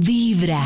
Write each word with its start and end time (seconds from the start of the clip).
Vibra. 0.00 0.62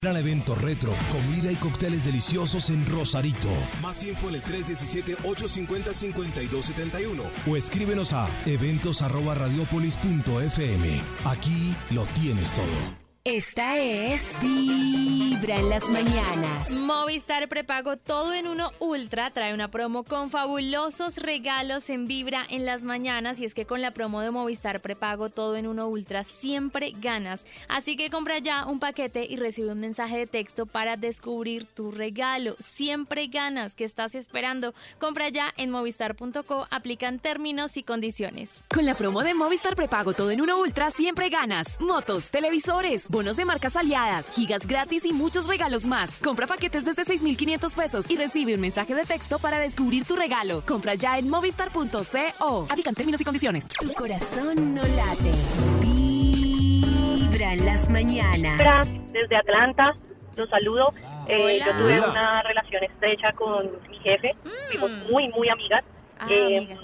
Gran 0.00 0.16
evento 0.16 0.54
retro, 0.54 0.92
comida 1.10 1.50
y 1.50 1.56
cócteles 1.56 2.04
deliciosos 2.04 2.70
en 2.70 2.86
Rosarito. 2.86 3.48
Más 3.82 4.04
info 4.04 4.28
en 4.28 4.36
el 4.36 4.44
317-850-5271 4.44 7.24
o 7.50 7.56
escríbenos 7.56 8.12
a 8.12 8.28
eventos@radiopolis.fm. 8.46 11.00
Aquí 11.24 11.74
lo 11.90 12.06
tienes 12.06 12.54
todo. 12.54 13.07
Esta 13.28 13.76
es 13.76 14.22
Vibra 14.40 15.56
en 15.56 15.68
las 15.68 15.86
mañanas. 15.90 16.70
Movistar 16.70 17.46
prepago 17.48 17.98
todo 17.98 18.32
en 18.32 18.48
uno 18.48 18.72
Ultra 18.78 19.30
trae 19.30 19.52
una 19.52 19.70
promo 19.70 20.02
con 20.02 20.30
fabulosos 20.30 21.18
regalos 21.18 21.90
en 21.90 22.06
Vibra 22.06 22.46
en 22.48 22.64
las 22.64 22.84
mañanas 22.84 23.38
y 23.38 23.44
es 23.44 23.52
que 23.52 23.66
con 23.66 23.82
la 23.82 23.90
promo 23.90 24.22
de 24.22 24.30
Movistar 24.30 24.80
prepago 24.80 25.28
todo 25.28 25.56
en 25.56 25.66
uno 25.66 25.88
Ultra 25.88 26.24
siempre 26.24 26.94
ganas. 26.98 27.44
Así 27.68 27.98
que 27.98 28.08
compra 28.08 28.38
ya 28.38 28.64
un 28.64 28.80
paquete 28.80 29.26
y 29.28 29.36
recibe 29.36 29.72
un 29.72 29.80
mensaje 29.80 30.16
de 30.16 30.26
texto 30.26 30.64
para 30.64 30.96
descubrir 30.96 31.66
tu 31.66 31.90
regalo. 31.90 32.56
Siempre 32.60 33.26
ganas. 33.26 33.74
¿Qué 33.74 33.84
estás 33.84 34.14
esperando? 34.14 34.72
Compra 34.98 35.28
ya 35.28 35.52
en 35.58 35.70
movistar.co. 35.70 36.66
Aplican 36.70 37.18
términos 37.18 37.76
y 37.76 37.82
condiciones. 37.82 38.62
Con 38.74 38.86
la 38.86 38.94
promo 38.94 39.22
de 39.22 39.34
Movistar 39.34 39.76
prepago 39.76 40.14
todo 40.14 40.30
en 40.30 40.40
uno 40.40 40.58
Ultra 40.58 40.90
siempre 40.90 41.28
ganas. 41.28 41.78
Motos, 41.78 42.30
televisores, 42.30 43.06
bonos 43.18 43.36
de 43.36 43.44
marcas 43.44 43.74
aliadas, 43.76 44.30
gigas 44.30 44.64
gratis 44.64 45.04
y 45.04 45.12
muchos 45.12 45.48
regalos 45.48 45.84
más. 45.86 46.20
Compra 46.20 46.46
paquetes 46.46 46.84
desde 46.84 47.02
6,500 47.02 47.74
pesos 47.74 48.08
y 48.08 48.16
recibe 48.16 48.54
un 48.54 48.60
mensaje 48.60 48.94
de 48.94 49.02
texto 49.04 49.40
para 49.40 49.58
descubrir 49.58 50.04
tu 50.04 50.14
regalo. 50.14 50.62
Compra 50.64 50.94
ya 50.94 51.18
en 51.18 51.28
movistar.co. 51.28 52.68
Aplican 52.70 52.94
términos 52.94 53.20
y 53.20 53.24
condiciones. 53.24 53.66
Tu 53.70 53.92
corazón 53.94 54.72
no 54.72 54.82
late. 54.82 55.32
Vibra 55.80 57.54
en 57.54 57.66
las 57.66 57.88
mañanas. 57.90 58.88
desde 59.10 59.34
Atlanta, 59.36 59.94
los 60.36 60.48
saludo. 60.48 60.92
Eh, 61.26 61.58
yo 61.58 61.72
tuve 61.72 61.98
Hola. 61.98 62.10
una 62.10 62.42
relación 62.42 62.84
estrecha 62.84 63.32
con 63.32 63.68
mi 63.90 63.98
jefe, 63.98 64.36
fuimos 64.70 64.92
muy, 65.10 65.28
muy 65.30 65.48
amigas. 65.48 65.82
Ah, 66.20 66.26
Eh, 66.30 66.58
amigas. 66.58 66.78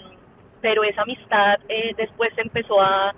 pero 0.60 0.82
esa 0.82 1.02
amistad 1.02 1.54
eh, 1.68 1.94
después 1.96 2.32
se 2.34 2.40
empezó 2.42 2.80
a, 2.80 3.14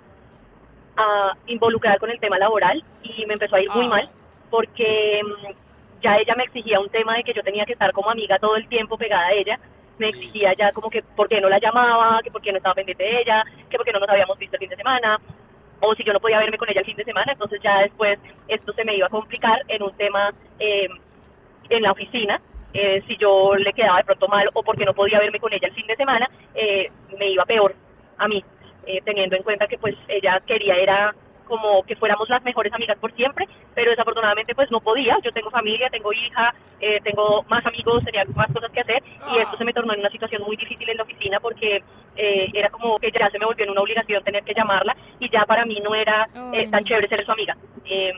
a 0.97 1.33
involucrar 1.47 1.99
con 1.99 2.09
el 2.11 2.19
tema 2.19 2.37
laboral 2.39 2.83
y 3.17 3.25
me 3.25 3.33
empezó 3.33 3.55
a 3.55 3.61
ir 3.61 3.69
muy 3.71 3.85
Ah. 3.85 3.89
mal 3.89 4.09
porque 4.49 5.21
mm, 5.23 6.01
ya 6.01 6.17
ella 6.17 6.35
me 6.35 6.43
exigía 6.43 6.79
un 6.79 6.89
tema 6.89 7.15
de 7.15 7.23
que 7.23 7.33
yo 7.33 7.43
tenía 7.43 7.65
que 7.65 7.73
estar 7.73 7.91
como 7.91 8.09
amiga 8.09 8.39
todo 8.39 8.55
el 8.55 8.67
tiempo 8.67 8.97
pegada 8.97 9.27
a 9.27 9.33
ella. 9.33 9.59
Me 9.97 10.09
exigía 10.09 10.53
ya 10.53 10.71
como 10.71 10.89
que 10.89 11.01
por 11.01 11.27
qué 11.27 11.41
no 11.41 11.49
la 11.49 11.59
llamaba, 11.59 12.19
que 12.23 12.29
por 12.31 12.41
qué 12.41 12.51
no 12.51 12.57
estaba 12.57 12.75
pendiente 12.75 13.03
de 13.03 13.21
ella, 13.21 13.43
que 13.69 13.77
por 13.77 13.85
qué 13.85 13.91
no 13.91 13.99
nos 13.99 14.09
habíamos 14.09 14.37
visto 14.37 14.55
el 14.55 14.59
fin 14.59 14.69
de 14.69 14.75
semana, 14.75 15.19
o 15.81 15.95
si 15.95 16.03
yo 16.03 16.13
no 16.13 16.19
podía 16.19 16.39
verme 16.39 16.57
con 16.57 16.69
ella 16.69 16.81
el 16.81 16.85
fin 16.85 16.95
de 16.97 17.03
semana. 17.03 17.31
Entonces 17.31 17.59
ya 17.63 17.79
después 17.81 18.19
esto 18.47 18.73
se 18.73 18.85
me 18.85 18.95
iba 18.95 19.07
a 19.07 19.09
complicar 19.09 19.63
en 19.67 19.81
un 19.83 19.91
tema 19.97 20.31
eh, 20.59 20.87
en 21.69 21.81
la 21.83 21.91
oficina. 21.91 22.39
eh, 22.73 23.01
si 23.07 23.17
yo 23.17 23.55
le 23.55 23.73
quedaba 23.73 23.97
de 23.97 24.03
pronto 24.03 24.27
mal 24.27 24.47
o 24.53 24.61
porque 24.61 24.85
no 24.85 24.93
podía 24.93 25.19
verme 25.19 25.39
con 25.39 25.51
ella 25.51 25.67
el 25.67 25.73
fin 25.73 25.87
de 25.87 25.95
semana, 25.95 26.29
eh, 26.53 26.91
me 27.17 27.29
iba 27.31 27.43
peor 27.45 27.73
a 28.19 28.27
mí, 28.27 28.43
eh, 28.85 29.01
teniendo 29.03 29.35
en 29.35 29.41
cuenta 29.41 29.65
que 29.67 29.77
pues 29.79 29.95
ella 30.07 30.39
quería 30.45 30.75
era 30.75 31.15
como 31.47 31.83
que 31.83 31.95
fuéramos 31.95 32.29
las 32.29 32.43
mejores 32.43 32.73
amigas 32.73 32.97
por 32.99 33.11
siempre, 33.13 33.47
pero 33.73 33.91
desafortunadamente 33.91 34.53
pues 34.53 34.69
no 34.71 34.79
podía, 34.81 35.17
yo 35.23 35.31
tengo 35.31 35.49
familia, 35.49 35.89
tengo 35.89 36.13
hija, 36.13 36.53
eh, 36.79 36.99
tengo 37.03 37.43
más 37.49 37.65
amigos, 37.65 38.03
tenía 38.03 38.25
más 38.35 38.51
cosas 38.51 38.71
que 38.71 38.81
hacer 38.81 39.03
y 39.33 39.37
esto 39.37 39.57
se 39.57 39.65
me 39.65 39.73
tornó 39.73 39.93
en 39.93 40.01
una 40.01 40.09
situación 40.09 40.43
muy 40.43 40.57
difícil 40.57 40.89
en 40.89 40.97
la 40.97 41.03
oficina 41.03 41.39
porque 41.39 41.83
eh, 42.15 42.49
era 42.53 42.69
como 42.69 42.95
que 42.97 43.11
ya 43.11 43.29
se 43.29 43.39
me 43.39 43.45
volvió 43.45 43.65
en 43.65 43.71
una 43.71 43.81
obligación 43.81 44.23
tener 44.23 44.43
que 44.43 44.53
llamarla 44.53 44.95
y 45.19 45.29
ya 45.29 45.45
para 45.45 45.65
mí 45.65 45.79
no 45.83 45.95
era 45.95 46.27
eh, 46.53 46.67
tan 46.69 46.83
chévere 46.83 47.07
ser 47.07 47.25
su 47.25 47.31
amiga. 47.31 47.55
Eh, 47.85 48.13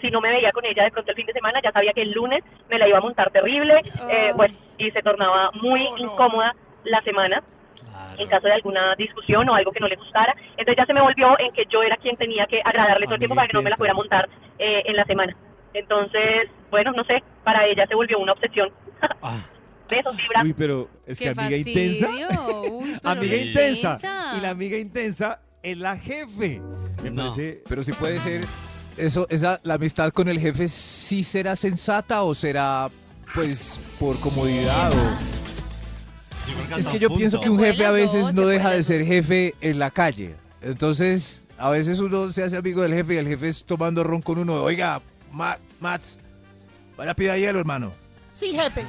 si 0.00 0.10
no 0.10 0.20
me 0.20 0.30
veía 0.30 0.52
con 0.52 0.64
ella 0.64 0.84
de 0.84 0.90
pronto 0.90 1.10
el 1.10 1.16
fin 1.16 1.26
de 1.26 1.32
semana, 1.32 1.60
ya 1.62 1.72
sabía 1.72 1.92
que 1.92 2.02
el 2.02 2.12
lunes 2.12 2.42
me 2.68 2.78
la 2.78 2.88
iba 2.88 2.98
a 2.98 3.02
montar 3.02 3.30
terrible, 3.30 3.82
eh, 4.10 4.32
bueno, 4.34 4.54
y 4.78 4.90
se 4.90 5.02
tornaba 5.02 5.50
muy 5.54 5.86
incómoda 5.98 6.54
la 6.84 7.02
semana 7.02 7.42
en 8.20 8.28
caso 8.28 8.46
de 8.46 8.52
alguna 8.54 8.94
discusión 8.96 9.48
o 9.48 9.54
algo 9.54 9.72
que 9.72 9.80
no 9.80 9.88
le 9.88 9.96
gustara. 9.96 10.34
Entonces 10.56 10.76
ya 10.76 10.86
se 10.86 10.94
me 10.94 11.00
volvió 11.02 11.38
en 11.38 11.52
que 11.52 11.64
yo 11.70 11.82
era 11.82 11.96
quien 11.96 12.16
tenía 12.16 12.46
que 12.46 12.60
agradarle 12.64 13.06
todo 13.06 13.14
el 13.14 13.20
tiempo 13.20 13.34
para 13.34 13.48
que 13.48 13.54
no 13.54 13.62
me 13.62 13.70
la 13.70 13.76
fuera 13.76 13.92
a 13.92 13.96
montar 13.96 14.28
eh, 14.58 14.82
en 14.84 14.96
la 14.96 15.04
semana. 15.04 15.36
Entonces, 15.74 16.48
bueno, 16.70 16.92
no 16.92 17.04
sé, 17.04 17.22
para 17.44 17.66
ella 17.66 17.86
se 17.86 17.94
volvió 17.94 18.18
una 18.18 18.32
obsesión. 18.32 18.70
Ah. 19.22 19.38
Besos, 19.88 20.16
vibra. 20.16 20.42
Uy, 20.44 20.52
pero 20.56 20.88
es 21.06 21.18
que 21.18 21.24
Qué 21.34 21.40
amiga 21.40 21.56
intensa. 21.56 22.06
fastidio. 22.06 22.62
Uy, 22.70 22.96
pero 23.02 23.12
Amiga 23.18 23.36
intensa. 23.36 23.94
intensa. 23.94 24.34
Y 24.36 24.40
la 24.40 24.50
amiga 24.50 24.78
intensa 24.78 25.40
es 25.62 25.76
la 25.78 25.96
jefe. 25.96 26.60
Me 27.02 27.10
No. 27.10 27.22
parece. 27.30 27.62
Pero 27.68 27.82
si 27.82 27.92
puede 27.94 28.20
ser, 28.20 28.42
eso, 28.96 29.26
esa, 29.30 29.58
la 29.64 29.74
amistad 29.74 30.12
con 30.12 30.28
el 30.28 30.38
jefe 30.38 30.68
sí 30.68 31.24
será 31.24 31.56
sensata 31.56 32.22
o 32.22 32.34
será, 32.34 32.88
pues, 33.34 33.80
por 33.98 34.20
comodidad 34.20 34.92
o... 34.92 35.39
Es 36.76 36.88
que 36.88 36.98
yo 36.98 37.08
un 37.08 37.16
pienso 37.16 37.38
punto. 37.38 37.44
que 37.44 37.50
un 37.50 37.64
jefe 37.64 37.84
a 37.86 37.90
veces 37.90 38.32
no 38.34 38.46
deja 38.46 38.70
de 38.70 38.82
ser 38.82 39.04
jefe 39.04 39.54
en 39.60 39.78
la 39.78 39.90
calle. 39.90 40.34
Entonces, 40.62 41.42
a 41.58 41.70
veces 41.70 41.98
uno 42.00 42.32
se 42.32 42.42
hace 42.44 42.56
amigo 42.56 42.82
del 42.82 42.94
jefe 42.94 43.14
y 43.14 43.16
el 43.18 43.26
jefe 43.28 43.48
es 43.48 43.64
tomando 43.64 44.04
ron 44.04 44.22
con 44.22 44.38
uno. 44.38 44.62
Oiga, 44.62 45.00
Ma- 45.32 45.58
Mats, 45.80 46.18
vaya 46.96 47.14
pida 47.14 47.36
hielo, 47.36 47.58
hermano. 47.58 47.92
Sí, 48.32 48.52
jefe. 48.52 48.84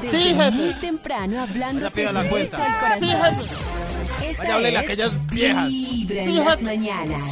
Desde 0.00 0.18
Sí, 0.18 0.34
jefe. 0.34 0.50
muy 0.52 0.74
temprano 0.74 1.42
hablando 1.42 1.82
Vaya, 1.82 1.94
pida 1.94 2.12
la 2.12 2.28
cuenta. 2.28 2.56
al 2.64 2.80
corazón. 2.80 3.08
Sí, 3.08 3.14
jefe. 3.14 4.30
Esta 4.30 4.42
Vaya, 4.42 4.54
háblele 4.54 4.76
a 4.78 4.80
aquellas 4.80 5.26
viejas. 5.26 5.68
Vibra 5.68 6.22
en 6.22 6.28
Sí, 6.30 6.36
las 6.38 6.48
jefe. 6.50 6.62
mañanas. 6.64 7.26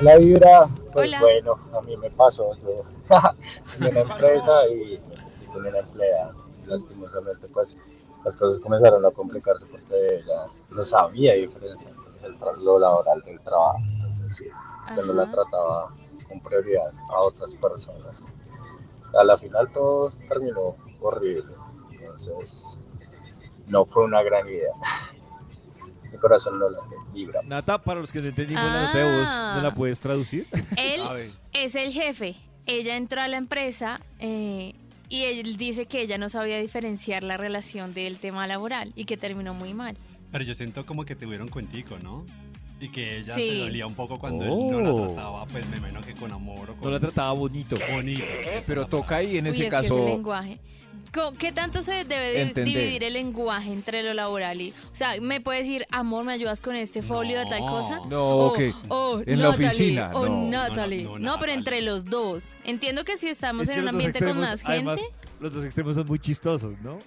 La 0.00 0.16
vibra, 0.18 0.66
pues 0.92 1.08
Hola. 1.08 1.20
bueno, 1.20 1.58
a 1.76 1.80
mí 1.82 1.96
me 1.96 2.10
pasó. 2.10 2.50
Yo 2.62 2.82
en 3.80 3.86
una 3.92 4.00
empresa 4.00 4.52
y 4.70 4.98
metí 5.08 5.46
con 5.52 5.66
una 5.66 5.78
empleada. 5.78 6.32
Lastimosamente, 6.66 7.46
pues 7.48 7.74
las 8.24 8.34
cosas 8.36 8.58
comenzaron 8.60 9.04
a 9.06 9.10
complicarse 9.10 9.64
porque 9.66 9.84
ella 10.16 10.46
no 10.70 10.84
sabía 10.84 11.34
diferenciar 11.34 11.92
lo 12.58 12.78
laboral 12.78 13.22
del 13.22 13.40
trabajo. 13.40 13.78
Entonces, 13.88 14.36
sí, 14.36 14.44
yo 14.96 15.02
no 15.04 15.12
la 15.12 15.30
trataba 15.30 15.94
con 16.28 16.40
prioridad 16.40 16.90
a 17.10 17.20
otras 17.20 17.52
personas. 17.52 18.24
A 19.18 19.24
la 19.24 19.36
final 19.38 19.70
todo 19.72 20.10
terminó 20.28 20.74
horrible. 21.00 21.52
Entonces, 21.92 22.64
no 23.66 23.84
fue 23.86 24.04
una 24.04 24.22
gran 24.22 24.46
idea. 24.48 24.72
Mi 26.10 26.18
corazón 26.18 26.58
no 26.58 26.68
la 26.68 26.80
vibra. 27.12 27.42
Nata, 27.44 27.78
para 27.78 28.00
los 28.00 28.10
que 28.12 28.20
no 28.20 28.28
entendimos 28.28 28.62
la 28.64 28.86
nota 28.86 28.98
de 28.98 29.04
voz, 29.18 29.28
Ah. 29.28 29.54
¿no 29.56 29.62
la 29.62 29.74
puedes 29.74 30.00
traducir? 30.00 30.48
Él 30.76 31.00
es 31.52 31.74
el 31.74 31.92
jefe. 31.92 32.36
Ella 32.66 32.96
entró 32.96 33.20
a 33.20 33.28
la 33.28 33.36
empresa 33.36 34.00
eh, 34.18 34.74
y 35.08 35.22
él 35.24 35.56
dice 35.56 35.86
que 35.86 36.00
ella 36.02 36.18
no 36.18 36.28
sabía 36.28 36.60
diferenciar 36.60 37.22
la 37.22 37.36
relación 37.36 37.94
del 37.94 38.18
tema 38.18 38.46
laboral 38.46 38.92
y 38.96 39.04
que 39.04 39.16
terminó 39.16 39.54
muy 39.54 39.74
mal. 39.74 39.96
Pero 40.32 40.44
yo 40.44 40.54
siento 40.54 40.84
como 40.84 41.04
que 41.04 41.14
tuvieron 41.14 41.48
cuentico, 41.48 41.98
¿no? 42.02 42.24
Y 42.80 42.88
que 42.88 43.18
ella 43.18 43.34
Sí. 43.36 43.48
se 43.48 43.58
dolía 43.60 43.86
un 43.86 43.94
poco 43.94 44.18
cuando 44.18 44.44
Oh. 44.52 44.70
él 44.70 44.82
no 44.84 44.92
la 45.00 45.06
trataba, 45.06 45.46
pues 45.46 45.66
me 45.68 45.78
imagino 45.78 46.00
que 46.02 46.12
con 46.14 46.30
amor 46.32 46.70
o 46.70 46.74
No 46.74 46.80
con 46.82 46.92
la 46.92 47.00
trataba 47.00 47.32
bonito. 47.32 47.76
bonito. 47.90 48.24
Pero 48.66 48.86
toca 48.86 49.16
ahí 49.16 49.38
en 49.38 49.44
Uy, 49.46 49.50
ese 49.50 49.64
es 49.66 49.70
que 49.70 49.76
ese 49.78 49.88
caso... 49.88 50.06
lenguaje. 50.06 50.58
¿Qué 51.38 51.52
tanto 51.52 51.82
se 51.82 52.04
debe 52.04 52.42
Entender. 52.42 52.64
dividir 52.64 53.04
el 53.04 53.12
lenguaje 53.14 53.72
entre 53.72 54.02
lo 54.02 54.14
laboral 54.14 54.60
y, 54.60 54.70
o 54.70 54.94
sea, 54.96 55.20
me 55.20 55.40
puede 55.40 55.60
decir, 55.60 55.86
amor, 55.90 56.24
me 56.24 56.32
ayudas 56.32 56.60
con 56.60 56.76
este 56.76 57.02
folio 57.02 57.38
de 57.38 57.46
tal 57.46 57.60
No. 57.60 57.66
cosa? 57.66 58.00
No, 58.08 58.26
O- 58.26 58.54
o 58.88 59.20
en 59.24 59.40
la 59.40 59.48
Natalie, 59.50 59.66
oficina, 59.68 60.10
O 60.14 60.26
no. 60.28 60.50
Natalie. 60.50 61.02
No, 61.04 61.10
No, 61.12 61.18
no, 61.18 61.32
no, 61.32 61.40
pero 61.40 61.52
entre 61.52 61.80
los 61.82 62.04
dos. 62.04 62.56
Entiendo 62.64 63.04
que 63.04 63.16
si 63.18 63.28
estamos 63.28 63.62
Es 63.62 63.68
que 63.68 63.74
en 63.74 63.82
un 63.82 63.88
ambiente 63.88 64.18
con 64.18 64.28
extremos, 64.28 64.50
más 64.50 64.60
gente, 64.60 64.72
Además, 64.72 65.00
los 65.40 65.52
dos 65.52 65.64
extremos 65.64 65.94
son 65.96 66.06
muy 66.06 66.18
chistosos, 66.18 66.74
¿no? 66.82 66.98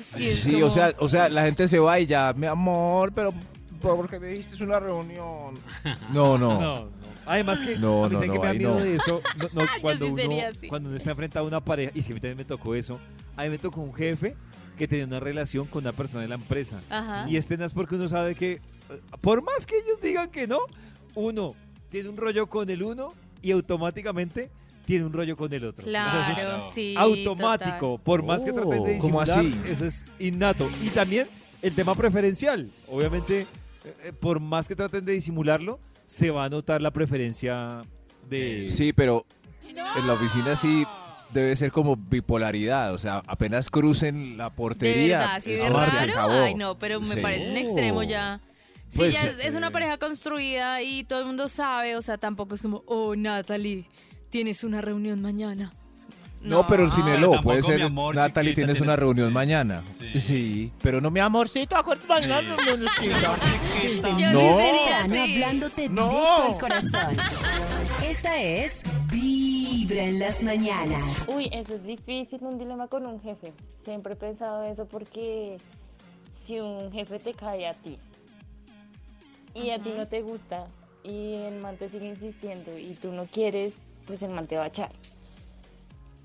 sí, 0.00 0.30
Sí, 0.30 0.52
como- 0.54 0.66
o 0.66 0.70
sea, 0.70 0.94
o 0.98 1.08
sea, 1.08 1.28
la 1.28 1.42
gente 1.42 1.68
se 1.68 1.78
va 1.78 1.98
y 2.00 2.06
ya, 2.06 2.32
mi 2.36 2.46
amor, 2.46 3.12
pero 3.14 3.32
¿por 3.80 4.08
qué 4.08 4.18
me 4.20 4.28
dijiste 4.28 4.54
es 4.54 4.60
una 4.60 4.80
reunión? 4.80 5.54
No, 6.12 6.36
no. 6.38 6.60
No, 6.60 6.60
no. 6.84 6.88
Además 7.26 7.60
que 7.60 7.76
No, 7.78 8.04
a 8.04 8.08
mí 8.08 8.14
no, 8.14 8.20
¿saben 8.20 8.28
no, 8.28 8.32
que 8.34 8.38
me 8.40 8.46
da 8.46 8.54
miedo 8.54 8.74
no. 8.78 8.80
de 8.84 8.94
eso. 8.96 9.22
No, 9.36 9.48
no, 9.52 9.60
Yo 9.76 9.80
cuando, 9.82 10.06
sí 10.06 10.12
uno, 10.12 10.36
cuando 10.68 10.88
uno 10.88 10.96
está 10.96 11.10
enfrentado 11.10 11.44
a 11.44 11.48
una 11.48 11.60
pareja, 11.64 11.92
y 11.94 12.02
si 12.02 12.12
a 12.12 12.14
mí 12.14 12.20
también 12.20 12.38
me 12.38 12.44
tocó 12.44 12.74
eso, 12.74 12.98
a 13.36 13.42
mí 13.44 13.50
me 13.50 13.58
tocó 13.58 13.80
un 13.80 13.94
jefe 13.94 14.34
que 14.78 14.88
tenía 14.88 15.04
una 15.04 15.20
relación 15.20 15.66
con 15.66 15.82
una 15.84 15.92
persona 15.92 16.22
de 16.22 16.28
la 16.28 16.36
empresa. 16.36 16.80
Ajá. 16.88 17.28
Y 17.28 17.36
es 17.36 17.46
tenaz 17.48 17.72
porque 17.74 17.96
uno 17.96 18.08
sabe 18.08 18.34
que, 18.34 18.52
eh, 18.52 18.60
por 19.20 19.42
más 19.42 19.66
que 19.66 19.76
ellos 19.76 20.00
digan 20.00 20.30
que 20.30 20.46
no, 20.46 20.60
uno 21.14 21.54
tiene 21.90 22.08
un 22.08 22.16
rollo 22.16 22.46
con 22.46 22.70
el 22.70 22.82
uno 22.82 23.12
y 23.42 23.50
automáticamente 23.50 24.50
tiene 24.86 25.04
un 25.04 25.12
rollo 25.12 25.36
con 25.36 25.52
el 25.52 25.64
otro. 25.66 25.86
O 25.86 25.90
sea, 25.90 26.30
eso 26.32 26.40
es 26.40 26.46
Claro, 26.46 26.70
sí. 26.74 26.94
automático. 26.96 27.98
Por 27.98 28.22
más 28.22 28.42
que 28.42 28.52
traten 28.52 28.84
de 28.84 28.96
Oh, 28.96 29.00
¿cómo 29.00 29.20
disimular, 29.24 29.38
así? 29.64 29.70
eso 29.70 29.84
es 29.84 30.04
innato. 30.18 30.68
Y 30.82 30.88
también 30.90 31.28
el 31.60 31.74
tema 31.74 31.94
preferencial. 31.94 32.70
Obviamente, 32.88 33.46
por 34.20 34.40
más 34.40 34.68
que 34.68 34.76
traten 34.76 35.04
de 35.04 35.12
disimularlo, 35.12 35.78
se 36.06 36.30
va 36.30 36.44
a 36.44 36.48
notar 36.48 36.80
la 36.80 36.90
preferencia 36.90 37.82
de... 38.28 38.68
Sí, 38.70 38.92
pero 38.92 39.26
en 39.68 40.06
la 40.06 40.12
oficina 40.14 40.56
sí 40.56 40.84
debe 41.32 41.54
ser 41.56 41.70
como 41.72 41.96
bipolaridad, 41.96 42.94
o 42.94 42.98
sea, 42.98 43.22
apenas 43.26 43.68
crucen 43.70 44.36
la 44.38 44.50
total. 44.50 44.50
De 44.50 44.56
portería. 44.56 45.18
verdad, 45.18 45.36
así 45.36 45.52
de 45.52 45.68
raro. 45.68 46.32
Ay, 46.32 46.54
no, 46.54 46.78
pero 46.78 47.00
me 47.00 47.06
Sí. 47.06 47.20
parece 47.20 47.50
un 47.50 47.56
extremo 47.56 48.02
ya. 48.02 48.40
Sí, 48.88 48.96
Pues, 48.98 49.14
ya 49.14 49.28
es, 49.28 49.38
es 49.44 49.54
una 49.54 49.68
eh, 49.68 49.70
pareja 49.70 49.98
construida 49.98 50.80
y 50.80 51.04
todo 51.04 51.20
el 51.20 51.26
mundo 51.26 51.48
sabe, 51.50 51.96
o 51.96 52.00
sea, 52.02 52.16
tampoco 52.16 52.54
es 52.54 52.62
como, 52.62 52.82
oh, 52.86 53.14
Natalie, 53.14 53.86
tienes 54.30 54.64
una 54.64 54.80
reunión 54.80 55.20
mañana. 55.20 55.72
No, 56.40 56.66
pero 56.68 56.84
el 56.84 56.90
Ah, 56.90 56.94
cinelo 56.94 57.20
tampoco, 57.30 57.42
puede 57.42 57.62
ser. 57.62 57.82
amor, 57.82 58.14
Natalie, 58.14 58.52
chiquita, 58.52 58.66
tienes 58.66 58.80
una 58.80 58.94
reunión 58.96 59.32
mañana. 59.32 59.82
Sí. 60.12 60.20
Sí. 60.20 60.72
pero 60.82 61.00
no 61.00 61.10
mi 61.10 61.20
amor. 61.20 61.38
Amorcito, 61.48 61.76
acuérdate 61.76 62.08
mañana 62.08 62.42
no 62.42 62.56
Yo 64.18 64.32
No. 64.32 64.56
temprano, 64.56 65.14
así. 65.22 65.32
hablándote 65.34 65.88
No. 65.88 66.08
directo 66.08 66.42
al 66.42 66.58
corazón. 66.58 67.16
Esta 68.04 68.40
es 68.42 68.82
Vibra 69.10 70.04
en 70.04 70.18
las 70.18 70.42
mañanas. 70.42 71.04
Uy, 71.28 71.48
eso 71.52 71.74
es 71.74 71.84
difícil, 71.84 72.40
un 72.42 72.58
dilema 72.58 72.88
con 72.88 73.06
un 73.06 73.20
jefe. 73.20 73.52
Siempre 73.76 74.14
he 74.14 74.16
pensado 74.16 74.64
eso 74.64 74.86
porque 74.86 75.58
si 76.32 76.60
un 76.60 76.90
jefe 76.92 77.18
te 77.18 77.34
cae 77.34 77.66
a 77.66 77.74
ti 77.74 77.98
y 79.54 79.70
a 79.70 79.78
ti 79.82 79.92
no 79.96 80.06
te 80.08 80.22
gusta 80.22 80.66
y 81.04 81.34
el 81.34 81.60
man 81.60 81.76
te 81.76 81.88
sigue 81.88 82.06
insistiendo 82.08 82.76
y 82.78 82.94
tú 83.00 83.12
no 83.12 83.26
quieres, 83.26 83.94
pues 84.06 84.22
el 84.22 84.30
man 84.30 84.46
te 84.46 84.56
va 84.56 84.64
a 84.64 84.68
echar. 84.68 84.90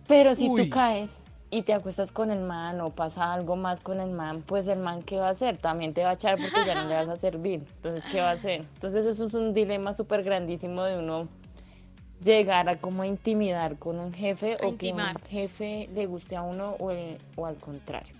Pero 0.07 0.35
si 0.35 0.49
Uy. 0.49 0.63
tú 0.65 0.69
caes 0.69 1.21
y 1.49 1.61
te 1.61 1.73
acuestas 1.73 2.11
con 2.11 2.31
el 2.31 2.41
man 2.41 2.81
o 2.81 2.89
pasa 2.89 3.31
algo 3.33 3.55
más 3.55 3.79
con 3.79 3.99
el 3.99 4.11
man, 4.11 4.43
pues 4.45 4.67
el 4.67 4.79
man 4.79 5.03
¿qué 5.03 5.17
va 5.19 5.27
a 5.27 5.31
hacer? 5.31 5.57
También 5.57 5.93
te 5.93 6.03
va 6.03 6.09
a 6.11 6.13
echar 6.13 6.39
porque 6.41 6.63
ya 6.65 6.75
no 6.75 6.87
le 6.87 6.95
vas 6.95 7.09
a 7.09 7.15
servir. 7.15 7.63
Entonces, 7.75 8.05
¿qué 8.07 8.19
va 8.21 8.29
a 8.29 8.33
hacer? 8.33 8.61
Entonces 8.73 9.05
eso 9.05 9.25
es 9.25 9.33
un 9.33 9.53
dilema 9.53 9.93
súper 9.93 10.23
grandísimo 10.23 10.83
de 10.83 10.97
uno 10.97 11.27
llegar 12.21 12.69
a 12.69 12.77
como 12.77 13.03
a 13.03 13.07
intimidar 13.07 13.77
con 13.77 13.99
un 13.99 14.13
jefe 14.13 14.53
A 14.61 14.65
o 14.67 14.77
que 14.77 14.93
un 14.93 15.01
jefe 15.29 15.89
le 15.93 16.05
guste 16.05 16.35
a 16.35 16.41
uno 16.41 16.75
o, 16.79 16.89
el- 16.91 17.17
o 17.35 17.45
al 17.45 17.55
contrario. 17.55 18.15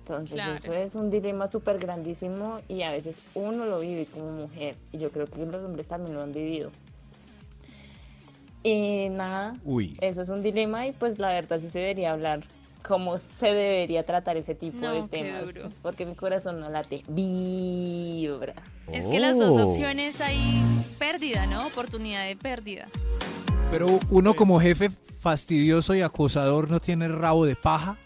Entonces 0.00 0.34
Claro. 0.42 0.54
eso 0.56 0.72
es 0.72 0.94
un 0.96 1.08
dilema 1.10 1.46
súper 1.46 1.78
grandísimo 1.78 2.58
y 2.66 2.82
a 2.82 2.90
veces 2.90 3.22
uno 3.34 3.64
lo 3.66 3.78
vive 3.78 4.06
como 4.06 4.30
mujer 4.32 4.74
y 4.90 4.98
yo 4.98 5.10
creo 5.10 5.26
que 5.26 5.38
los 5.44 5.54
hombres 5.62 5.86
también 5.88 6.16
lo 6.16 6.22
han 6.22 6.32
vivido. 6.32 6.70
Y 8.62 9.08
nada, 9.10 9.56
Uy. 9.64 9.96
eso 10.00 10.20
es 10.22 10.28
un 10.28 10.42
dilema 10.42 10.86
y 10.86 10.92
pues 10.92 11.18
la 11.18 11.28
verdad 11.28 11.60
sí 11.60 11.68
se 11.70 11.78
debería 11.78 12.12
hablar 12.12 12.40
cómo 12.86 13.18
se 13.18 13.46
debería 13.54 14.02
tratar 14.02 14.36
ese 14.36 14.54
tipo 14.54 14.78
No, 14.80 14.92
de 14.94 15.00
qué 15.02 15.22
temas. 15.24 15.44
duro. 15.46 15.66
Es 15.66 15.78
porque 15.80 16.04
mi 16.06 16.14
corazón 16.14 16.60
no 16.60 16.68
late, 16.70 17.02
vibra. 17.08 18.54
Es 18.92 19.06
que 19.06 19.20
las 19.20 19.36
dos 19.36 19.56
Oh. 19.60 19.68
opciones 19.68 20.20
hay 20.20 20.62
pérdida, 20.98 21.46
¿no? 21.46 21.66
Oportunidad 21.66 22.26
de 22.26 22.36
pérdida. 22.36 22.88
Pero 23.70 24.00
uno 24.10 24.34
como 24.34 24.58
jefe 24.60 24.90
fastidioso 25.20 25.94
y 25.94 26.00
acosador 26.02 26.70
no 26.70 26.80
tiene 26.80 27.08
rabo 27.08 27.44
de 27.46 27.56
paja. 27.56 27.96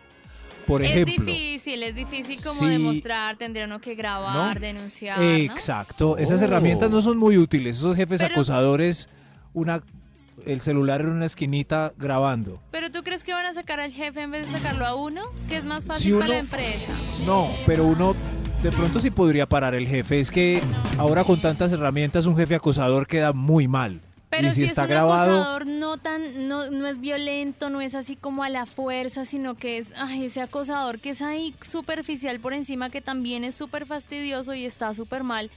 Por 0.66 0.82
es 0.82 0.92
ejemplo. 0.92 1.24
difícil, 1.26 1.82
es 1.82 1.94
difícil 1.94 2.38
como 2.42 2.66
demostrar, 2.68 3.36
tendría 3.36 3.66
uno 3.66 3.80
que 3.80 3.94
grabar, 3.94 4.54
¿No? 4.54 4.60
denunciar, 4.60 5.18
¿no? 5.18 5.24
Exacto. 5.30 6.16
Esas 6.16 6.40
herramientas 6.40 6.90
no 6.90 7.02
son 7.02 7.18
muy 7.18 7.36
útiles. 7.36 7.76
Esos 7.76 7.94
jefes 7.96 8.18
Pero- 8.20 8.32
acosadores, 8.34 9.08
una, 9.52 9.82
el 10.46 10.60
celular 10.60 11.00
en 11.00 11.08
una 11.08 11.26
esquinita 11.26 11.92
grabando. 11.96 12.60
Pero 12.70 12.90
tú 12.90 13.02
crees 13.02 13.24
que 13.24 13.32
van 13.32 13.46
a 13.46 13.54
sacar 13.54 13.80
al 13.80 13.92
jefe 13.92 14.22
en 14.22 14.30
vez 14.30 14.46
de 14.46 14.58
sacarlo 14.58 14.86
a 14.86 14.94
uno, 14.94 15.22
que 15.48 15.56
es 15.56 15.64
más 15.64 15.84
fácil 15.84 16.12
Si 16.12 16.18
para 16.18 16.28
la 16.28 16.38
empresa. 16.38 16.92
No, 17.24 17.50
pero 17.66 17.84
uno 17.84 18.14
de 18.62 18.72
pronto 18.72 18.98
sí 18.98 19.10
podría 19.10 19.46
parar 19.46 19.74
el 19.74 19.86
jefe. 19.86 20.20
Es 20.20 20.30
que 20.30 20.62
ahora 20.98 21.24
con 21.24 21.40
tantas 21.40 21.72
herramientas 21.72 22.26
un 22.26 22.36
jefe 22.36 22.54
acosador 22.54 23.06
queda 23.06 23.32
muy 23.32 23.68
mal. 23.68 24.00
Pero 24.30 24.48
y 24.48 24.50
si, 24.50 24.56
si, 24.56 24.62
es 24.64 24.70
está 24.70 24.82
un 24.82 24.88
grabado, 24.88 25.34
acosador 25.34 25.66
no 25.66 25.98
tan, 25.98 26.48
no, 26.48 26.70
no 26.70 26.86
es 26.86 26.98
violento, 26.98 27.70
no 27.70 27.80
es 27.80 27.94
así 27.94 28.16
como 28.16 28.42
a 28.42 28.48
la 28.48 28.66
fuerza, 28.66 29.26
sino 29.26 29.54
que 29.54 29.78
es 29.78 29.92
ay, 29.96 30.24
ese 30.24 30.40
acosador 30.40 30.98
que 30.98 31.10
es 31.10 31.22
ahí 31.22 31.54
superficial 31.60 32.40
por 32.40 32.54
encima, 32.54 32.90
que 32.90 33.00
también 33.00 33.44
es 33.44 33.54
súper 33.54 33.86
fastidioso 33.86 34.54
y 34.54 34.64
está 34.64 34.92
súper 34.94 35.22
mal. 35.22 35.50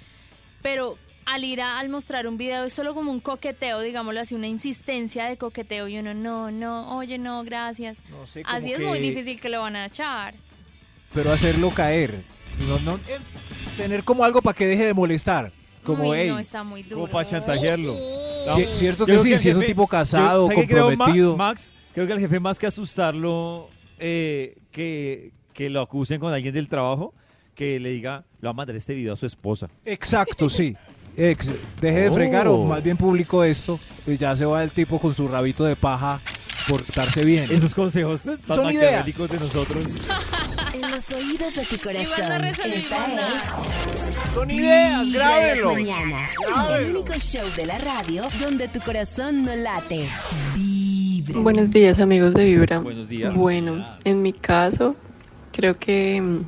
Pero 0.61 0.97
al 1.27 1.43
ir 1.43 1.61
a 1.61 1.79
al 1.79 1.89
mostrar 1.89 2.25
un 2.27 2.37
video 2.37 2.63
es 2.63 2.73
solo 2.73 2.93
como 2.95 3.11
un 3.11 3.19
coqueteo, 3.19 3.81
digámoslo 3.81 4.19
así, 4.21 4.33
una 4.35 4.47
insistencia 4.47 5.25
de 5.25 5.37
coqueteo 5.37 5.87
y 5.87 5.97
uno 5.99 6.13
no, 6.13 6.51
no, 6.51 6.97
oye, 6.97 7.17
no, 7.17 7.43
gracias. 7.43 8.01
no 8.09 8.25
sé, 8.25 8.43
como 8.43 8.55
Así 8.57 8.71
es 8.73 8.79
muy 8.79 8.99
que- 8.99 9.03
difícil 9.09 9.39
que 9.39 9.49
lo 9.49 9.61
van 9.61 9.75
a 9.75 9.85
echar. 9.85 10.33
Pero 11.13 11.31
hacerlo 11.31 11.69
caer. 11.71 12.23
No, 12.59 12.79
no, 12.79 12.95
eh, 13.07 13.19
tener 13.77 14.03
como 14.03 14.23
algo 14.23 14.41
para 14.41 14.55
que 14.55 14.65
deje 14.65 14.85
de 14.85 14.93
molestar. 14.93 15.51
Como, 15.83 16.09
Uy, 16.09 16.27
no, 16.27 16.39
está 16.39 16.63
muy 16.63 16.83
duro. 16.83 16.95
Como 17.01 17.07
para 17.11 17.27
chantajearlo. 17.29 17.93
ci- 17.93 18.67
cierto 18.73 19.05
que 19.05 19.17
sí, 19.19 19.33
el 19.33 19.39
si 19.39 19.49
es 19.49 19.55
un 19.55 19.65
tipo 19.65 19.85
casado, 19.87 20.47
yo- 20.47 20.53
¿sabe 20.53 20.61
qué 20.61 20.67
creo, 20.73 20.85
Ma- 20.85 20.89
comprometido. 20.91 21.37
Max, 21.37 21.73
creo 21.93 22.07
que 22.07 22.13
al 22.13 22.19
jefe 22.19 22.39
más 22.39 22.57
que 22.59 22.67
asustarlo, 22.67 23.69
eh, 23.99 24.55
que, 24.71 25.31
que 25.53 25.69
lo 25.69 25.81
acusen 25.81 26.19
con 26.19 26.33
alguien 26.33 26.53
del 26.53 26.67
trabajo, 26.67 27.13
que 27.55 27.79
le 27.79 27.89
diga, 27.91 28.23
lo 28.41 28.47
va 28.47 28.51
a 28.51 28.53
mandar 28.53 28.75
este 28.75 28.93
video 28.93 29.13
a 29.13 29.17
su 29.17 29.25
esposa. 29.25 29.67
Exacto, 29.85 30.49
sí. 30.49 30.75
Ex, 31.17 31.51
deje 31.81 32.01
de 32.01 32.11
fregar 32.11 32.47
o 32.47 32.55
Oh. 32.57 32.65
más 32.65 32.83
bien 32.83 32.95
publico 32.95 33.43
esto. 33.43 33.79
Y 34.05 34.17
ya 34.17 34.35
se 34.35 34.45
va 34.45 34.63
el 34.63 34.71
tipo 34.71 34.99
con 34.99 35.13
su 35.13 35.27
rabito 35.27 35.65
de 35.65 35.75
paja 35.75 36.21
portarse 36.69 37.25
bien. 37.25 37.43
Esos 37.49 37.73
consejos 37.73 38.21
tan 38.23 38.37
Son 38.47 38.69
ideas. 38.71 39.03
maquiavélicos 39.05 39.29
de 39.29 39.39
nosotros. 39.39 39.85
En 40.73 40.81
los 40.81 41.11
oídos 41.11 41.55
de 41.55 41.65
tu 41.65 41.77
corazón. 41.83 42.45
Esta 42.45 42.67
es 42.67 42.85
Son 44.31 44.51
ideas, 44.51 45.07
mañanas. 45.65 46.29
El 46.79 46.95
único 46.97 47.13
show 47.13 47.43
de 47.55 47.65
la 47.65 47.79
radio 47.79 48.21
donde 48.43 48.67
tu 48.67 48.79
corazón 48.81 49.43
no 49.43 49.55
late. 49.55 50.07
Vibra. 50.55 51.39
Buenos 51.39 51.71
días 51.71 51.97
amigos 51.97 52.35
de 52.35 52.45
Vibra. 52.45 52.77
Buenos 52.77 53.09
días. 53.09 53.33
Bueno, 53.33 53.83
en 54.03 54.21
mi 54.21 54.33
caso, 54.33 54.95
creo 55.51 55.73
que 55.73 56.21
mm, 56.21 56.39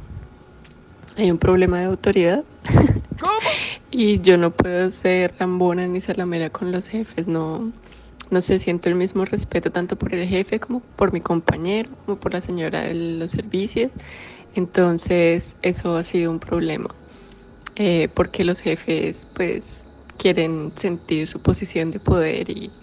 hay 1.17 1.31
un 1.31 1.39
problema 1.39 1.79
de 1.79 1.85
autoridad. 1.85 2.43
Y 3.91 4.21
yo 4.21 4.37
no 4.37 4.51
puedo 4.55 4.89
ser 4.91 5.35
rambona 5.39 5.87
ni 5.87 6.01
salamera 6.01 6.49
con 6.49 6.71
los 6.71 6.87
jefes, 6.87 7.27
no, 7.27 7.73
no 8.29 8.41
sé, 8.41 8.59
siento 8.59 8.89
el 8.89 8.95
mismo 8.95 9.25
respeto 9.25 9.71
tanto 9.71 9.97
por 9.97 10.13
el 10.13 10.27
jefe 10.27 10.59
como 10.59 10.81
por 10.95 11.11
mi 11.13 11.21
compañero, 11.21 11.91
como 12.05 12.19
por 12.19 12.33
la 12.33 12.41
señora 12.41 12.83
de 12.83 12.93
los 12.95 13.31
servicios. 13.31 13.91
Entonces, 14.53 15.57
eso 15.61 15.95
ha 15.97 16.03
sido 16.03 16.31
un 16.31 16.39
problema, 16.39 16.95
eh, 17.75 18.09
porque 18.15 18.43
los 18.45 18.61
jefes 18.61 19.27
pues 19.33 19.87
quieren 20.17 20.73
sentir 20.77 21.27
su 21.27 21.41
posición 21.41 21.91
de 21.91 21.99
poder 21.99 22.49
y, 22.49 22.73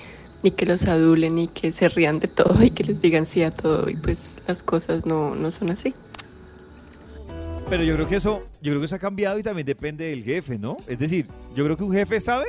y 0.42 0.52
que 0.52 0.66
los 0.66 0.86
adulen 0.86 1.38
y 1.38 1.48
que 1.48 1.72
se 1.72 1.88
rían 1.88 2.20
de 2.20 2.28
todo 2.28 2.62
y 2.64 2.70
que 2.72 2.84
les 2.84 3.00
digan 3.00 3.26
sí 3.26 3.42
a 3.42 3.50
todo 3.52 3.90
y 3.90 3.96
pues 3.96 4.36
las 4.46 4.62
cosas 4.62 5.06
no, 5.06 5.34
no 5.36 5.50
son 5.50 5.70
así. 5.70 5.96
Pero 7.68 7.82
yo 7.82 7.94
creo 7.94 8.08
que 8.08 8.16
eso, 8.16 8.42
yo 8.62 8.70
creo 8.72 8.78
que 8.80 8.86
eso 8.86 8.94
ha 8.94 8.98
cambiado 9.00 9.38
y 9.38 9.42
también 9.42 9.66
depende 9.66 10.06
del 10.08 10.22
jefe, 10.22 10.56
¿no? 10.58 10.76
Es 10.86 10.98
decir, 10.98 11.26
yo 11.56 11.64
creo 11.64 11.76
que 11.76 11.82
un 11.82 11.92
jefe 11.92 12.20
sabe 12.20 12.46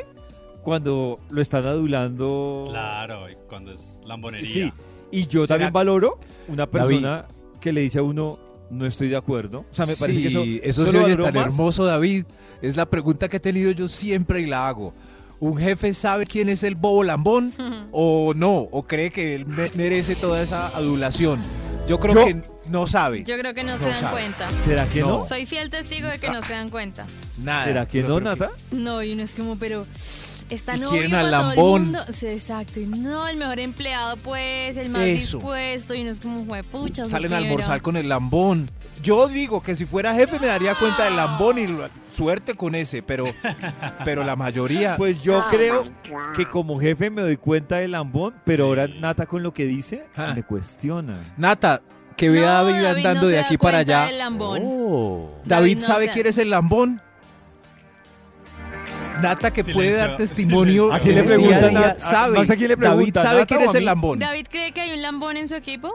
cuando 0.63 1.19
lo 1.31 1.41
están 1.41 1.65
adulando. 1.65 2.65
Claro, 2.69 3.27
y 3.29 3.33
cuando 3.49 3.71
es 3.73 3.97
lambonería. 4.05 4.47
Sí. 4.53 4.73
Y 5.11 5.25
yo 5.25 5.41
¿Será- 5.47 5.55
también 5.55 5.73
valoro 5.73 6.19
una 6.47 6.67
David. 6.67 6.71
persona 6.97 7.25
que 7.59 7.73
le 7.73 7.81
dice 7.81 7.97
a 7.99 8.03
uno, 8.03 8.37
no 8.69 8.85
estoy 8.85 9.07
de 9.07 9.15
acuerdo. 9.15 9.65
O 9.71 9.73
sea, 9.73 9.85
me 9.87 9.95
parece 9.95 10.21
que 10.21 10.27
eso, 10.27 10.43
Sí, 10.43 10.59
eso 10.63 10.85
se 10.85 10.93
lo 10.99 11.05
oye 11.05 11.15
tan 11.17 11.33
más. 11.33 11.45
hermoso, 11.47 11.85
David. 11.85 12.25
Es 12.61 12.75
la 12.75 12.87
pregunta 12.87 13.27
que 13.27 13.37
he 13.37 13.39
tenido 13.39 13.71
yo 13.71 13.87
siempre 13.87 14.41
y 14.41 14.45
la 14.45 14.67
hago. 14.67 14.93
¿Un 15.39 15.57
jefe 15.57 15.93
sabe 15.93 16.25
quién 16.27 16.49
es 16.49 16.63
el 16.63 16.75
bobo 16.75 17.03
lambón 17.03 17.53
o 17.91 18.33
no? 18.35 18.67
¿O 18.71 18.83
cree 18.85 19.09
que 19.09 19.33
él 19.35 19.45
me- 19.47 19.71
merece 19.75 20.15
toda 20.15 20.41
esa 20.43 20.67
adulación? 20.67 21.39
Yo 21.87 21.99
creo 21.99 22.13
Yo- 22.15 22.25
que 22.25 22.41
no 22.67 22.85
sabe. 22.87 23.23
Yo 23.23 23.37
creo 23.37 23.53
que 23.53 23.63
no, 23.63 23.77
se 23.77 23.85
dan 23.85 23.95
sabe. 23.95 24.11
cuenta. 24.19 24.49
¿Será 24.65 24.85
que 24.87 24.99
no? 25.01 25.19
No. 25.19 25.25
Soy 25.25 25.45
fiel 25.45 25.69
testigo 25.69 26.07
de 26.09 26.19
que 26.19 26.29
no 26.29 26.41
se 26.41 26.53
dan 26.53 26.69
cuenta. 26.69 27.05
Nada. 27.37 27.65
¿Será 27.65 27.85
que 27.87 27.99
no, 28.01 28.05
creo 28.05 28.19
Nata? 28.19 28.51
No, 28.71 29.01
y 29.03 29.13
uno 29.13 29.23
es 29.23 29.33
como, 29.33 29.57
pero 29.57 29.85
está 30.49 30.75
Y 30.75 30.79
novio 30.79 30.91
quieren 30.99 31.15
al 31.15 31.29
todo 31.31 31.39
el 31.41 31.47
lambón. 31.55 31.81
mundo. 31.83 31.99
Sí, 32.11 32.27
exacto. 32.27 32.79
Y 32.79 32.85
no, 32.85 33.27
el 33.27 33.37
mejor 33.37 33.59
empleado, 33.59 34.17
pues, 34.17 34.77
el 34.77 34.89
más 34.89 35.01
Eso. 35.03 35.37
dispuesto. 35.37 35.93
Y 35.95 36.01
uno 36.01 36.11
es 36.11 36.19
como, 36.19 36.45
juepucha. 36.45 37.05
Salen 37.07 37.33
a 37.33 37.35
supieron". 37.37 37.43
almorzar 37.43 37.81
con 37.81 37.97
el 37.97 38.09
lambón. 38.09 38.69
Yo 39.03 39.27
digo 39.27 39.61
que 39.61 39.75
si 39.75 39.85
fuera 39.85 40.13
jefe 40.15 40.39
me 40.39 40.47
daría 40.47 40.73
cuenta 40.75 41.05
del 41.05 41.15
lambón 41.15 41.59
y 41.59 41.67
suerte 42.11 42.55
con 42.55 42.73
ese, 42.75 43.03
pero, 43.03 43.25
pero 44.03 44.23
la 44.23 44.35
mayoría... 44.35 44.97
Pues 44.97 45.21
yo 45.21 45.45
creo 45.51 45.83
que 46.35 46.45
como 46.47 46.79
jefe 46.79 47.09
me 47.11 47.21
doy 47.21 47.37
cuenta 47.37 47.77
del 47.77 47.91
lambón, 47.91 48.33
pero 48.43 48.65
ahora 48.65 48.87
Nata 48.87 49.25
con 49.27 49.43
lo 49.43 49.53
que 49.53 49.65
dice 49.65 50.05
Ah. 50.15 50.33
me 50.35 50.41
cuestiona. 50.43 51.15
Nata, 51.37 51.81
que 52.15 52.29
vea 52.29 52.41
No, 52.41 52.47
a 52.49 52.63
David 52.63 52.81
David 52.83 53.05
andando 53.05 53.21
no 53.21 53.27
de 53.27 53.39
aquí 53.39 53.57
para 53.59 53.77
allá. 53.79 54.05
del 54.07 54.17
lambón. 54.17 54.61
Oh. 54.63 55.29
David, 55.45 55.49
David 55.75 55.75
no 55.75 55.81
sabe 55.87 56.05
se- 56.07 56.11
quién 56.13 56.25
es 56.27 56.37
el 56.39 56.49
lambón. 56.49 57.01
Nata 59.21 59.51
que 59.51 59.63
puede 59.63 59.73
Silencio, 59.89 59.97
dar 60.07 60.17
testimonio 60.17 60.83
silencio. 60.89 60.93
¿A 60.93 60.99
quién 60.99 61.15
le 61.15 61.21
del 61.23 61.37
día 61.39 61.57
a 61.57 61.59
pregunta, 61.59 61.67
día, 61.69 61.79
Nat- 61.93 61.95
a- 61.97 61.99
sabe. 61.99 62.37
Max, 62.37 62.49
¿a 62.49 62.55
quién 62.55 62.67
le 62.69 62.75
David 62.75 63.13
sabe 63.15 63.39
Nata 63.41 63.45
quién 63.47 63.59
o 63.59 63.63
a 63.63 63.65
es 63.65 63.75
el 63.75 63.81
mí? 63.81 63.85
lambón. 63.85 64.19
¿David 64.19 64.47
cree 64.49 64.71
que 64.71 64.81
hay 64.81 64.91
un 64.93 65.01
lambón 65.01 65.37
en 65.37 65.47
su 65.49 65.55
equipo? 65.55 65.93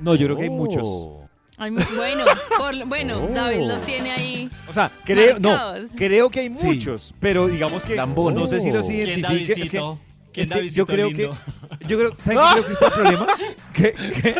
No, 0.00 0.14
yo 0.14 0.26
creo 0.26 0.36
que 0.36 0.42
hay 0.44 0.50
muchos. 0.50 1.18
Hay 1.58 1.70
mu- 1.70 1.80
bueno, 1.96 2.24
por- 2.58 2.86
bueno, 2.86 3.20
Oh. 3.30 3.34
David 3.34 3.60
los 3.68 3.82
tiene 3.82 4.10
ahí. 4.10 4.50
O 4.68 4.72
sea, 4.72 4.90
creo, 5.04 5.38
no, 5.38 5.50
Marcados. 5.50 5.90
creo 5.96 6.30
que 6.30 6.40
hay 6.40 6.54
Sí. 6.54 6.66
muchos, 6.66 7.14
pero 7.20 7.46
digamos 7.46 7.84
que 7.84 7.94
Lambones. 7.94 8.40
no 8.40 8.46
sé 8.48 8.60
si 8.60 8.70
los. 8.72 8.86
¿Quién 8.86 9.08
identifique. 9.20 9.42
es 9.42 9.46
que- 9.70 9.76
Davidcito? 9.78 10.00
¿Quién 10.32 10.44
es 10.44 10.48
que 10.48 10.54
Davidcito 10.56 10.78
yo 10.78 10.86
creo 10.86 11.08
lindo? 11.08 11.36
que, 11.78 11.86
yo 11.86 11.98
creo, 11.98 12.16
¿saben 12.24 12.38
qué 12.38 12.62
creo 12.62 12.66
que 12.66 12.72
está 12.72 12.86
el 12.86 12.92
problema? 12.92 13.26
que, 13.74 13.92
que- 13.92 14.34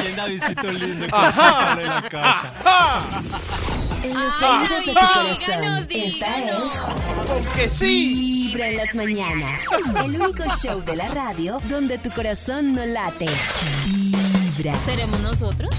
¿Quién 0.00 0.16
Davidcito 0.16 0.70
lindo? 0.72 1.06
Que 1.06 1.10
sacarlo 1.32 1.80
de 1.80 1.86
la 1.88 2.02
casa. 2.08 2.52
En 4.02 4.14
los 4.14 4.32
Ay, 4.42 4.62
oídos 4.62 4.86
de 4.86 4.92
tu 4.92 4.94
corazón. 4.94 5.36
díganos, 5.38 5.80
Esta 5.90 6.36
díganos. 6.36 6.64
es. 7.40 7.46
¡Que 7.54 7.68
sí! 7.68 8.46
Vibra 8.48 8.68
en 8.68 8.76
las 8.78 8.94
mañanas. 8.94 9.60
El 10.04 10.20
único 10.20 10.44
show 10.62 10.82
de 10.84 10.96
la 10.96 11.08
radio 11.08 11.58
donde 11.68 11.98
tu 11.98 12.10
corazón 12.10 12.74
no 12.74 12.84
late. 12.86 13.26
Vibra. 13.86 14.74
¿Seremos 14.84 15.20
nosotros? 15.20 15.70